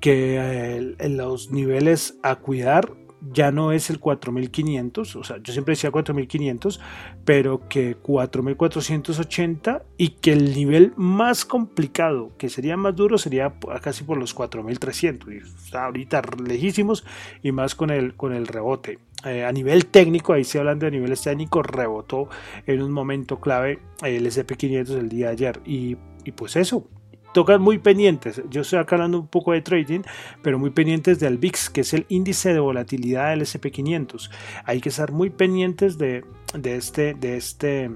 que 0.01 0.95
en 1.01 1.17
los 1.17 1.51
niveles 1.51 2.17
a 2.23 2.37
cuidar 2.37 2.93
ya 3.33 3.51
no 3.51 3.73
es 3.73 3.91
el 3.91 3.99
4500, 4.01 5.17
o 5.17 5.25
sea, 5.25 5.39
yo 5.43 5.53
siempre 5.53 5.73
decía 5.73 5.91
4500, 5.91 6.81
pero 7.25 7.69
que 7.69 7.97
4480 7.97 9.83
y 9.97 10.11
que 10.11 10.33
el 10.33 10.55
nivel 10.55 10.93
más 10.97 11.45
complicado, 11.45 12.33
que 12.37 12.49
sería 12.49 12.77
más 12.77 12.95
duro, 12.95 13.19
sería 13.19 13.55
casi 13.83 14.05
por 14.05 14.19
los 14.19 14.35
4300, 14.35 15.33
y 15.33 15.37
está 15.37 15.87
ahorita 15.87 16.23
lejísimos 16.47 17.05
y 17.43 17.53
más 17.53 17.75
con 17.75 17.91
el, 17.91 18.15
con 18.15 18.33
el 18.33 18.47
rebote. 18.47 18.99
eh, 19.25 19.45
a 19.45 19.53
nivel 19.53 19.87
técnico, 19.87 20.35
ahí 20.35 20.45
sí 20.45 20.59
hablando 20.59 20.85
de 20.85 20.93
niveles 20.93 21.23
técnicos, 21.23 21.65
rebotó 21.65 22.29
en 22.67 22.83
un 22.83 22.93
momento 22.93 23.41
clave 23.41 23.79
el 24.03 24.27
SP500 24.27 24.99
el 24.99 25.09
día 25.09 25.27
de 25.29 25.33
ayer. 25.33 25.61
Y, 25.65 25.97
y 26.25 26.33
pues 26.33 26.57
eso, 26.57 26.87
tocan 27.35 27.61
muy 27.61 27.79
pendientes. 27.79 28.41
Yo 28.49 28.63
estoy 28.63 28.79
acá 28.79 28.97
hablando 28.97 29.19
un 29.19 29.27
poco 29.27 29.53
de 29.53 29.61
trading, 29.61 30.01
pero 30.41 30.59
muy 30.59 30.71
pendientes 30.71 31.21
del 31.21 31.37
VIX, 31.37 31.69
que 31.69 31.83
es 31.83 31.93
el 31.93 32.07
índice 32.09 32.55
de 32.55 32.61
volatilidad 32.61 33.31
del 33.31 33.43
SP500. 33.43 34.31
Hay 34.65 34.81
que 34.81 34.89
estar 34.89 35.13
muy 35.13 35.29
pendientes 35.29 35.99
de, 35.99 36.25
de, 36.55 36.77
este, 36.77 37.13
de, 37.13 37.37
este, 37.37 37.91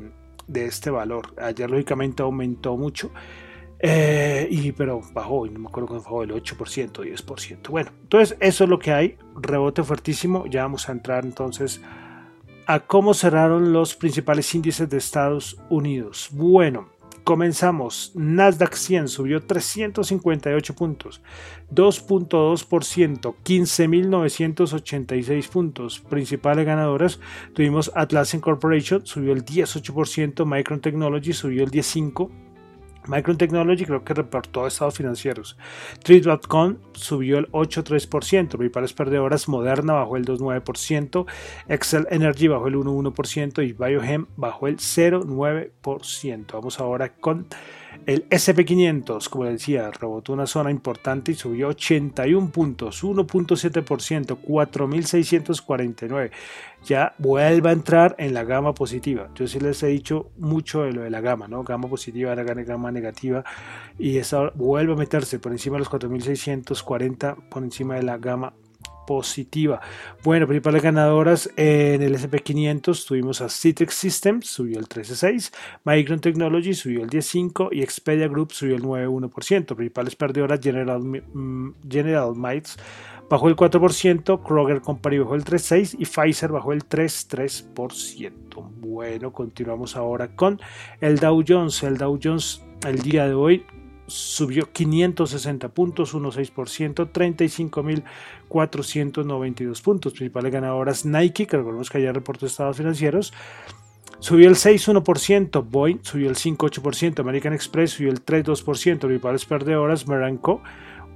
de 0.46 0.66
este 0.66 0.90
valor. 0.90 1.34
Ayer 1.40 1.70
lógicamente 1.70 2.22
aumentó 2.22 2.76
mucho. 2.76 3.10
Eh, 3.80 4.48
y 4.50 4.72
pero 4.72 5.00
bajó, 5.12 5.46
no 5.46 5.60
me 5.60 5.68
acuerdo 5.68 5.86
cuánto 5.86 6.04
bajó, 6.04 6.22
el 6.24 6.32
8%, 6.32 6.92
10%. 6.92 7.68
Bueno, 7.68 7.92
entonces 8.02 8.36
eso 8.40 8.64
es 8.64 8.70
lo 8.70 8.80
que 8.80 8.92
hay, 8.92 9.16
rebote 9.36 9.84
fuertísimo. 9.84 10.46
Ya 10.46 10.62
vamos 10.62 10.88
a 10.88 10.92
entrar 10.92 11.24
entonces 11.24 11.80
a 12.66 12.80
cómo 12.80 13.14
cerraron 13.14 13.72
los 13.72 13.94
principales 13.94 14.52
índices 14.54 14.90
de 14.90 14.98
Estados 14.98 15.58
Unidos. 15.70 16.28
Bueno, 16.32 16.88
comenzamos. 17.28 18.10
Nasdaq 18.14 18.74
100 18.74 19.08
subió 19.08 19.42
358 19.42 20.74
puntos, 20.74 21.20
2.2%, 21.70 23.34
15.986 23.44 25.48
puntos. 25.50 26.00
Principales 26.00 26.64
ganadoras 26.64 27.20
tuvimos 27.52 27.92
Atlassian 27.94 28.40
Corporation, 28.40 29.04
subió 29.04 29.34
el 29.34 29.44
18%, 29.44 30.46
Micron 30.46 30.80
Technology 30.80 31.34
subió 31.34 31.64
el 31.64 31.70
15%. 31.70 32.47
Micron 33.08 33.38
Technology 33.38 33.84
creo 33.84 34.04
que 34.04 34.14
reportó 34.14 34.66
estados 34.66 34.96
financieros. 34.96 35.56
Trade.com 36.04 36.76
subió 36.92 37.38
el 37.38 37.50
8,3%. 37.52 38.48
Principales 38.48 38.92
perdedoras 38.92 39.48
Moderna 39.48 39.94
bajó 39.94 40.16
el 40.16 40.24
2,9%. 40.24 41.26
Excel 41.68 42.06
Energy 42.10 42.48
bajó 42.48 42.68
el 42.68 42.74
1,1% 42.76 43.66
y 43.66 43.72
Biohem 43.72 44.26
bajó 44.36 44.68
el 44.68 44.76
0,9%. 44.76 46.52
Vamos 46.52 46.80
ahora 46.80 47.14
con 47.14 47.46
el 48.06 48.28
SP500, 48.28 49.28
como 49.28 49.44
decía, 49.44 49.90
rebotó 49.90 50.32
una 50.32 50.46
zona 50.46 50.70
importante 50.70 51.32
y 51.32 51.34
subió 51.34 51.68
81 51.68 52.50
puntos, 52.50 53.04
1.7%, 53.04 54.38
4.649. 54.40 56.30
Ya 56.84 57.14
vuelve 57.18 57.68
a 57.68 57.72
entrar 57.72 58.14
en 58.18 58.32
la 58.32 58.44
gama 58.44 58.72
positiva. 58.72 59.28
Yo 59.34 59.46
sí 59.46 59.60
les 59.60 59.82
he 59.82 59.88
dicho 59.88 60.30
mucho 60.38 60.82
de 60.82 60.92
lo 60.92 61.02
de 61.02 61.10
la 61.10 61.20
gama, 61.20 61.48
¿no? 61.48 61.64
Gama 61.64 61.88
positiva, 61.88 62.34
gama 62.34 62.90
negativa. 62.90 63.44
Y 63.98 64.16
esa 64.16 64.52
vuelve 64.54 64.94
a 64.94 64.96
meterse 64.96 65.38
por 65.38 65.52
encima 65.52 65.74
de 65.76 65.80
los 65.80 65.90
4.640, 65.90 67.48
por 67.50 67.62
encima 67.62 67.96
de 67.96 68.04
la 68.04 68.16
gama 68.16 68.54
positiva. 69.08 69.80
Bueno, 70.22 70.46
principales 70.46 70.82
ganadoras 70.82 71.48
en 71.56 72.02
el 72.02 72.14
SP500 72.14 73.06
tuvimos 73.06 73.40
a 73.40 73.48
Citrix 73.48 73.94
Systems, 73.94 74.46
subió 74.46 74.78
el 74.78 74.86
13.6, 74.86 75.50
Micron 75.84 76.20
Technology 76.20 76.74
subió 76.74 77.04
el 77.04 77.08
10.5 77.08 77.70
y 77.72 77.80
Expedia 77.80 78.28
Group 78.28 78.52
subió 78.52 78.76
el 78.76 78.82
9.1%. 78.82 79.74
Principales 79.74 80.14
perdedoras 80.14 80.60
General, 80.60 81.00
mm, 81.00 81.74
General 81.90 82.34
Mites 82.36 82.76
bajó 83.30 83.48
el 83.48 83.56
4%, 83.56 84.42
Kroger 84.42 84.82
Company 84.82 85.18
bajó 85.20 85.36
el 85.36 85.44
3.6% 85.44 85.96
y 85.98 86.04
Pfizer 86.04 86.52
bajó 86.52 86.74
el 86.74 86.84
3.3%. 86.84 88.70
Bueno, 88.76 89.32
continuamos 89.32 89.96
ahora 89.96 90.36
con 90.36 90.60
el 91.00 91.16
Dow 91.18 91.42
Jones. 91.48 91.82
El 91.82 91.96
Dow 91.96 92.20
Jones 92.22 92.62
el 92.86 93.00
día 93.00 93.26
de 93.26 93.32
hoy 93.32 93.64
subió 94.08 94.72
560 94.72 95.68
puntos, 95.68 96.12
1,6%, 96.14 97.12
35.492 97.12 99.82
puntos. 99.82 100.14
Principales 100.14 100.52
ganadoras 100.52 101.06
Nike, 101.06 101.46
que 101.46 101.56
recordemos 101.56 101.90
que 101.90 101.98
ayer 101.98 102.12
reportó 102.14 102.46
estados 102.46 102.76
financieros, 102.76 103.32
subió 104.18 104.48
el 104.48 104.56
6,1%, 104.56 105.64
Boeing 105.68 106.00
subió 106.02 106.28
el 106.28 106.34
5,8%, 106.36 107.20
American 107.20 107.52
Express 107.52 107.92
subió 107.92 108.10
el 108.10 108.24
3,2%, 108.24 108.98
principales 108.98 109.44
perdedoras 109.44 110.08
Meranco 110.08 110.60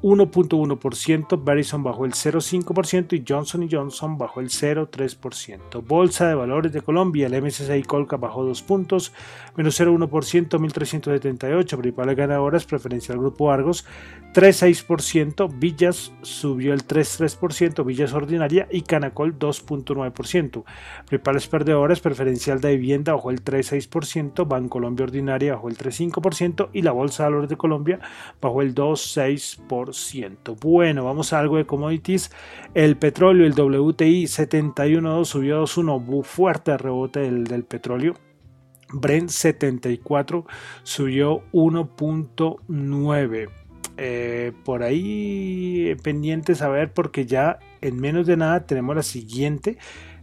1.1%, 0.02 1.44
Verizon 1.44 1.82
bajó 1.84 2.04
el 2.04 2.12
0.5% 2.12 3.12
y 3.12 3.24
Johnson 3.26 3.68
Johnson 3.70 4.18
bajó 4.18 4.40
el 4.40 4.48
0.3%. 4.48 5.86
Bolsa 5.86 6.26
de 6.26 6.34
Valores 6.34 6.72
de 6.72 6.82
Colombia, 6.82 7.28
el 7.28 7.40
MSCI 7.40 7.84
Colca 7.84 8.16
bajó 8.16 8.44
2 8.44 8.62
puntos, 8.62 9.12
menos 9.56 9.80
0.1%, 9.80 10.58
1.378. 10.58 11.76
Principales 11.76 12.16
ganadoras, 12.16 12.64
preferencial 12.64 13.18
Grupo 13.18 13.52
Argos, 13.52 13.86
3.6%, 14.34 15.48
Villas 15.56 16.12
subió 16.22 16.72
el 16.72 16.84
3.3%, 16.84 17.84
Villas 17.84 18.12
Ordinaria 18.12 18.66
y 18.70 18.82
Canacol 18.82 19.38
2.9%. 19.38 20.64
Principales 21.06 21.46
perdedoras, 21.46 22.00
preferencial 22.00 22.60
de 22.60 22.76
vivienda 22.76 23.12
bajó 23.14 23.30
el 23.30 23.44
3.6%, 23.44 24.48
Bancolombia 24.48 25.04
Ordinaria 25.04 25.54
bajó 25.54 25.68
el 25.68 25.78
3.5% 25.78 26.70
y 26.72 26.82
la 26.82 26.90
Bolsa 26.90 27.22
de 27.22 27.28
Valores 27.28 27.50
de 27.50 27.56
Colombia 27.56 28.00
bajó 28.40 28.62
el 28.62 28.74
2.6%. 28.74 29.91
Bueno, 30.60 31.04
vamos 31.04 31.32
a 31.32 31.38
algo 31.38 31.56
de 31.56 31.66
commodities. 31.66 32.30
El 32.74 32.96
petróleo, 32.96 33.46
el 33.46 33.52
WTI 33.52 34.24
71.2 34.24 35.24
subió 35.24 35.62
2.1, 35.64 36.24
fuerte 36.24 36.76
rebote 36.76 37.20
del, 37.20 37.64
petróleo. 37.64 38.14
Brent 38.92 39.30
74 39.30 40.44
subió 40.82 41.42
1.9. 41.52 43.48
Eh, 43.98 44.52
por 44.64 44.82
ahí 44.82 45.94
pendientes 46.02 46.62
a 46.62 46.68
ver 46.68 46.94
porque 46.94 47.26
ya 47.26 47.58
en 47.82 48.00
menos 48.00 48.26
de 48.26 48.38
nada 48.38 48.64
tenemos 48.66 48.96
la 48.96 49.02
siguiente 49.02 49.76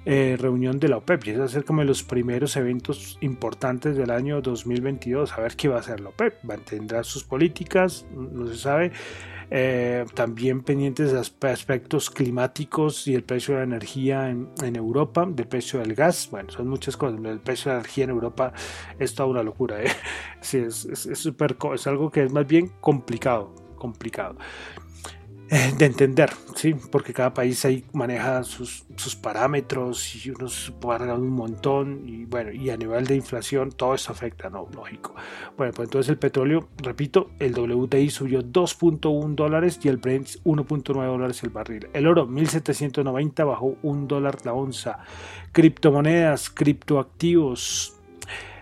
eh, 0.06 0.38
reunión 0.40 0.80
de 0.80 0.88
la 0.88 0.98
OPEP 0.98 1.28
y 1.28 1.30
es 1.32 1.40
hacer 1.40 1.66
como 1.66 1.84
los 1.84 2.04
primeros 2.04 2.56
eventos 2.56 3.18
importantes 3.20 3.98
del 3.98 4.12
año 4.12 4.42
2022 4.42 5.34
a 5.34 5.42
ver 5.42 5.56
qué 5.58 5.68
va 5.68 5.76
a 5.76 5.80
hacer 5.82 6.00
la 6.00 6.10
OPEP 6.10 6.42
mantendrá 6.46 7.04
sus 7.04 7.26
políticas 7.26 8.08
no 8.16 8.48
se 8.48 8.56
sabe 8.56 8.92
eh, 9.52 10.06
también 10.14 10.62
pendientes 10.62 11.12
de 11.12 11.50
aspectos 11.50 12.10
climáticos 12.10 13.08
y 13.08 13.16
el 13.16 13.24
precio 13.24 13.56
de 13.56 13.62
la 13.62 13.66
energía 13.66 14.30
en, 14.30 14.76
Europa, 14.76 15.26
del 15.28 15.48
precio 15.48 15.80
del 15.80 15.96
gas, 15.96 16.30
bueno, 16.30 16.50
son 16.52 16.68
muchas 16.68 16.96
cosas, 16.96 17.20
el 17.24 17.40
precio 17.40 17.72
de 17.72 17.78
la 17.78 17.80
energía 17.82 18.04
en 18.04 18.10
Europa 18.12 18.54
es 19.00 19.16
toda 19.16 19.30
una 19.30 19.44
locura, 19.44 19.82
¿eh? 19.82 19.88
sí, 20.42 20.60
es, 20.60 20.86
es, 20.86 21.06
es 21.06 21.88
algo 21.88 22.12
que 22.12 22.24
es 22.24 22.32
más 22.32 22.48
bien 22.48 22.72
complicado, 22.80 23.54
complicado. 23.76 24.38
Eh, 25.52 25.74
de 25.76 25.86
entender, 25.86 26.30
¿sí? 26.54 26.76
porque 26.92 27.12
cada 27.12 27.34
país 27.34 27.66
ahí 27.66 27.84
maneja 27.92 28.44
sus, 28.44 28.86
sus 28.96 29.16
parámetros 29.16 30.24
y 30.24 30.30
unos 30.30 30.72
pagan 30.80 31.10
un 31.10 31.32
montón 31.32 32.04
y 32.06 32.26
bueno, 32.26 32.52
y 32.52 32.70
a 32.70 32.78
nivel 32.78 33.08
de 33.08 33.16
inflación 33.16 33.72
todo 33.72 33.96
eso 33.96 34.12
afecta, 34.12 34.52
¿no? 34.52 34.68
Lógico. 34.72 35.16
Bueno, 35.58 35.74
pues 35.74 35.88
entonces 35.88 36.10
el 36.12 36.20
petróleo, 36.20 36.70
repito, 36.78 37.32
el 37.40 37.58
WTI 37.58 38.12
subió 38.12 38.44
2.1 38.44 39.34
dólares 39.34 39.80
y 39.82 39.88
el 39.88 39.98
Brent 39.98 40.28
1.9 40.44 41.06
dólares 41.06 41.42
el 41.42 41.50
barril. 41.50 41.90
El 41.94 42.06
oro 42.06 42.28
1790 42.28 43.44
bajó 43.44 43.76
1 43.82 44.06
dólar 44.06 44.46
la 44.46 44.54
onza. 44.54 45.00
Criptomonedas, 45.52 46.52
criptoactivos, 46.52 47.99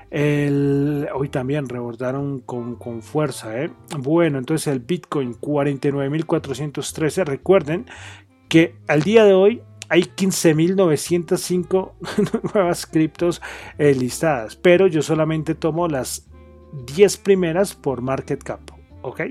el, 0.10 1.08
hoy 1.14 1.30
también 1.30 1.68
rebordaron 1.68 2.40
con, 2.40 3.02
fuerza. 3.02 3.62
¿eh? 3.62 3.70
Bueno, 3.98 4.38
entonces 4.38 4.68
el 4.68 4.80
Bitcoin 4.80 5.36
49.413. 5.36 7.26
Recuerden 7.26 7.86
que 8.48 8.76
al 8.88 9.04
día 9.04 9.26
de 9.26 9.34
hoy 9.34 9.62
hay 9.90 10.04
15.905 10.04 11.92
nuevas 12.54 12.86
criptos 12.86 13.42
eh, 13.78 13.94
listadas, 13.94 14.56
pero 14.56 14.88
yo 14.88 15.02
solamente 15.02 15.56
tomo 15.56 15.88
las 15.88 16.30
10 16.96 17.18
primeras 17.18 17.74
por 17.74 18.02
market 18.02 18.44
cap. 18.44 18.62
¿Ok? 19.02 19.22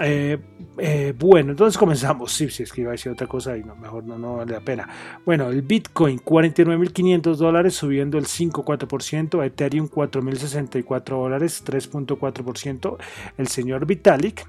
Eh, 0.00 0.38
eh, 0.78 1.12
bueno, 1.18 1.50
entonces 1.50 1.76
comenzamos. 1.76 2.32
Sí, 2.32 2.48
sí, 2.48 2.62
es 2.62 2.72
que 2.72 2.82
iba 2.82 2.90
a 2.90 2.92
decir 2.92 3.12
otra 3.12 3.26
cosa 3.26 3.56
y 3.56 3.62
no, 3.62 3.76
mejor 3.76 4.04
no, 4.04 4.18
no 4.18 4.36
vale 4.36 4.52
la 4.52 4.60
pena. 4.60 4.88
Bueno, 5.24 5.48
el 5.50 5.62
Bitcoin 5.62 6.18
49.500 6.18 7.36
dólares 7.36 7.74
subiendo 7.74 8.18
el 8.18 8.24
5,4%, 8.24 9.44
Ethereum 9.44 9.88
4.064 9.88 11.02
dólares 11.04 11.62
3.4%. 11.64 12.96
El 13.36 13.48
señor 13.48 13.86
Vitalik, 13.86 14.46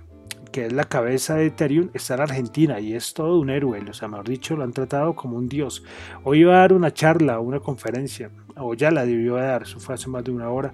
que 0.51 0.67
es 0.67 0.73
la 0.73 0.85
cabeza 0.85 1.35
de 1.35 1.47
Ethereum, 1.47 1.89
está 1.93 2.13
en 2.15 2.21
Argentina 2.21 2.79
y 2.79 2.93
es 2.93 3.13
todo 3.13 3.39
un 3.39 3.49
héroe. 3.49 3.81
O 3.89 3.93
sea, 3.93 4.07
mejor 4.07 4.29
dicho, 4.29 4.55
lo 4.55 4.63
han 4.63 4.71
tratado 4.71 5.15
como 5.15 5.37
un 5.37 5.49
dios. 5.49 5.83
Hoy 6.23 6.39
iba 6.39 6.55
a 6.55 6.59
dar 6.59 6.73
una 6.73 6.93
charla, 6.93 7.39
una 7.39 7.59
conferencia, 7.59 8.29
o 8.55 8.73
ya 8.75 8.91
la 8.91 9.05
debió 9.05 9.35
dar, 9.35 9.63
eso 9.63 9.79
fue 9.79 9.95
hace 9.95 10.09
más 10.09 10.23
de 10.23 10.31
una 10.31 10.49
hora, 10.49 10.73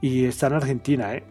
y 0.00 0.24
está 0.24 0.48
en 0.48 0.54
Argentina, 0.54 1.14
¿eh? 1.14 1.24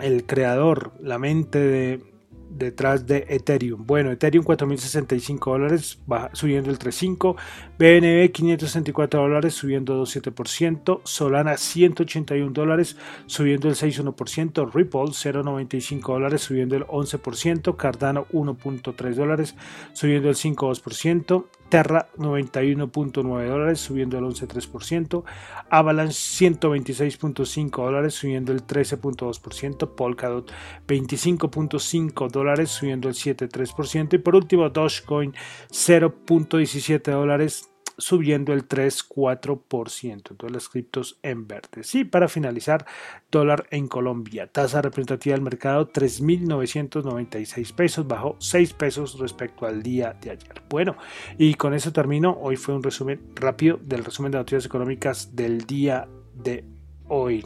el 0.00 0.26
creador, 0.26 0.92
la 1.00 1.18
mente 1.18 1.58
de, 1.58 2.15
detrás 2.58 3.06
de 3.06 3.26
Ethereum. 3.28 3.86
Bueno, 3.86 4.10
Ethereum 4.10 4.44
4.065 4.44 5.50
dólares, 5.50 5.98
subiendo 6.32 6.70
el 6.70 6.78
3.5%, 6.78 7.36
BNB 7.78 8.32
564 8.32 9.20
dólares, 9.20 9.54
subiendo 9.54 10.02
2.7%, 10.02 11.00
Solana 11.04 11.56
181 11.56 12.52
dólares, 12.52 12.96
subiendo 13.26 13.68
el 13.68 13.74
6.1%, 13.74 14.72
Ripple 14.72 15.00
0.95 15.00 16.12
dólares, 16.12 16.42
subiendo 16.42 16.76
el 16.76 16.86
11%, 16.86 17.76
Cardano 17.76 18.26
1.3 18.32 19.14
dólares, 19.14 19.54
subiendo 19.92 20.28
el 20.28 20.34
5.2%, 20.34 21.44
Terra 21.68 22.08
91.9 22.16 23.48
dólares 23.48 23.80
subiendo 23.80 24.18
el 24.18 24.24
11.3%, 24.24 25.24
Avalanche 25.70 26.14
126.5 26.14 27.84
dólares 27.84 28.14
subiendo 28.14 28.52
el 28.52 28.66
13.2%, 28.66 29.94
Polkadot 29.94 30.52
25.5 30.86 32.30
dólares 32.30 32.70
subiendo 32.70 33.08
el 33.08 33.14
7.3% 33.14 34.14
y 34.14 34.18
por 34.18 34.36
último 34.36 34.68
Dogecoin 34.68 35.34
0.17 35.70 37.10
dólares 37.10 37.70
subiendo 37.98 38.52
el 38.52 38.68
3,4%. 38.68 40.30
Entonces 40.30 40.52
las 40.52 40.68
criptos 40.68 41.18
en 41.22 41.46
verde. 41.46 41.82
Sí, 41.82 42.04
para 42.04 42.28
finalizar, 42.28 42.86
dólar 43.30 43.66
en 43.70 43.88
Colombia. 43.88 44.46
Tasa 44.46 44.82
representativa 44.82 45.34
del 45.34 45.42
mercado 45.42 45.90
3.996 45.92 47.74
pesos, 47.74 48.06
bajó 48.06 48.36
6 48.38 48.72
pesos 48.74 49.18
respecto 49.18 49.66
al 49.66 49.82
día 49.82 50.16
de 50.20 50.30
ayer. 50.30 50.62
Bueno, 50.68 50.96
y 51.38 51.54
con 51.54 51.74
eso 51.74 51.92
termino. 51.92 52.38
Hoy 52.40 52.56
fue 52.56 52.74
un 52.74 52.82
resumen 52.82 53.20
rápido 53.34 53.78
del 53.82 54.04
resumen 54.04 54.32
de 54.32 54.38
noticias 54.38 54.66
económicas 54.66 55.34
del 55.34 55.66
día 55.66 56.08
de 56.34 56.64
hoy. 57.08 57.44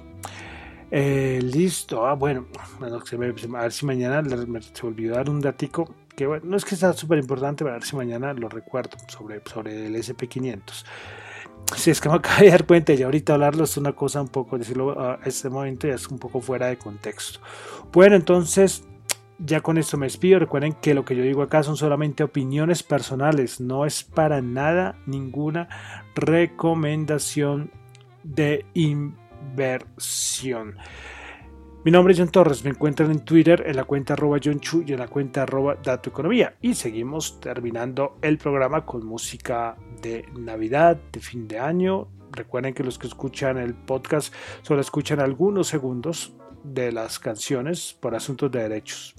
Eh, 0.93 1.39
listo, 1.41 2.05
ah, 2.05 2.15
bueno, 2.15 2.49
a 2.81 3.17
ver 3.17 3.73
si 3.73 3.87
mañana 3.87 4.25
se 4.75 4.87
olvidó 4.87 5.15
dar 5.15 5.31
un 5.31 5.41
datico 5.41 5.95
que 6.17 6.27
bueno, 6.27 6.45
no 6.47 6.57
es 6.57 6.65
que 6.65 6.77
sea 6.77 6.93
súper 6.93 7.19
importante, 7.19 7.65
pero 7.65 7.75
a 7.75 7.79
ver 7.79 7.87
si 7.87 7.97
mañana 7.97 8.33
lo 8.35 8.49
recuerdo 8.49 8.97
sobre, 9.09 9.43
sobre 9.45 9.87
el 9.87 9.95
SP500. 9.95 10.85
Si 11.77 11.91
es 11.91 12.01
que 12.01 12.09
me 12.09 12.17
acabo 12.17 12.43
de 12.43 12.51
dar 12.51 12.67
cuenta 12.67 12.93
y 12.93 13.03
ahorita 13.03 13.35
hablarlo 13.35 13.65
es 13.65 13.77
una 13.77 13.93
cosa 13.93 14.21
un 14.21 14.29
poco, 14.29 14.59
decirlo 14.59 15.01
a 15.01 15.21
este 15.25 15.49
momento 15.49 15.87
ya 15.87 15.95
es 15.95 16.09
un 16.09 16.19
poco 16.19 16.41
fuera 16.41 16.67
de 16.67 16.77
contexto. 16.79 17.41
Bueno, 17.93 18.17
entonces 18.17 18.83
ya 19.39 19.61
con 19.61 19.79
esto 19.79 19.97
me 19.97 20.07
despido. 20.07 20.39
Recuerden 20.39 20.75
que 20.75 20.95
lo 20.95 21.05
que 21.05 21.17
yo 21.17 21.23
digo 21.23 21.43
acá 21.43 21.63
son 21.63 21.77
solamente 21.77 22.25
opiniones 22.25 22.83
personales, 22.83 23.61
no 23.61 23.87
es 23.87 24.03
para 24.03 24.43
nada 24.43 24.97
ninguna 25.07 25.69
recomendación 26.15 27.71
de 28.23 28.67
inversión. 28.75 29.17
Mi 31.83 31.91
nombre 31.91 32.13
es 32.13 32.19
John 32.19 32.29
Torres, 32.29 32.63
me 32.63 32.69
encuentran 32.69 33.11
en 33.11 33.21
Twitter 33.21 33.65
en 33.67 33.75
la 33.75 33.85
cuenta 33.85 34.13
arroba 34.13 34.39
John 34.43 34.61
Chu 34.61 34.85
y 34.87 34.93
en 34.93 34.99
la 34.99 35.09
cuenta 35.09 35.45
arroba 35.45 35.77
Dato 35.83 36.11
Economía. 36.11 36.55
Y 36.61 36.75
seguimos 36.75 37.41
terminando 37.41 38.19
el 38.21 38.37
programa 38.37 38.85
con 38.85 39.07
música 39.07 39.79
de 40.03 40.27
Navidad, 40.39 40.99
de 41.11 41.21
fin 41.21 41.49
de 41.49 41.59
año. 41.59 42.09
Recuerden 42.33 42.75
que 42.75 42.85
los 42.85 42.99
que 42.99 43.07
escuchan 43.07 43.57
el 43.57 43.73
podcast 43.73 44.35
solo 44.61 44.83
escuchan 44.83 45.21
algunos 45.21 45.69
segundos 45.69 46.35
de 46.63 46.93
las 46.93 47.19
canciones 47.19 47.97
por 47.99 48.15
asuntos 48.15 48.53
de 48.53 48.61
derechos. 48.61 49.15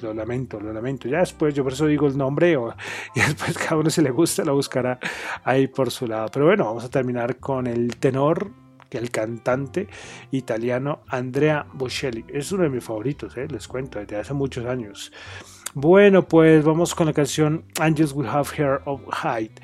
Lo 0.00 0.12
lamento, 0.12 0.60
lo 0.60 0.74
lamento. 0.74 1.08
Ya 1.08 1.20
después, 1.20 1.54
yo 1.54 1.64
por 1.64 1.72
eso 1.72 1.86
digo 1.86 2.06
el 2.06 2.18
nombre 2.18 2.54
o, 2.58 2.74
y 3.14 3.20
después 3.20 3.56
cada 3.56 3.78
uno 3.78 3.88
si 3.88 4.02
le 4.02 4.10
gusta 4.10 4.44
lo 4.44 4.54
buscará 4.54 4.98
ahí 5.42 5.68
por 5.68 5.90
su 5.90 6.06
lado. 6.06 6.28
Pero 6.30 6.44
bueno, 6.44 6.66
vamos 6.66 6.84
a 6.84 6.90
terminar 6.90 7.38
con 7.38 7.66
el 7.66 7.96
tenor 7.96 8.61
el 8.98 9.10
cantante 9.10 9.88
italiano 10.30 11.00
Andrea 11.08 11.66
Bocelli. 11.72 12.24
Es 12.28 12.52
uno 12.52 12.64
de 12.64 12.70
mis 12.70 12.84
favoritos, 12.84 13.36
eh, 13.36 13.48
les 13.48 13.68
cuento, 13.68 13.98
desde 13.98 14.16
hace 14.16 14.34
muchos 14.34 14.66
años. 14.66 15.12
Bueno, 15.74 16.28
pues 16.28 16.64
vamos 16.64 16.94
con 16.94 17.06
la 17.06 17.12
canción 17.12 17.64
Angels 17.80 18.12
Will 18.12 18.28
Have 18.28 18.48
Hair 18.56 18.80
of 18.84 19.00
Hide, 19.24 19.54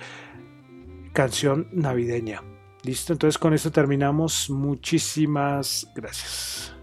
canción 1.13 1.69
navideña. 1.73 2.43
Listo, 2.83 3.13
entonces 3.13 3.39
con 3.39 3.53
esto 3.53 3.71
terminamos. 3.71 4.49
Muchísimas 4.49 5.91
gracias. 5.95 6.75